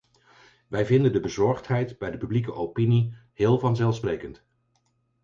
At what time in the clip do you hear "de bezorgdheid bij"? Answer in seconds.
1.13-2.11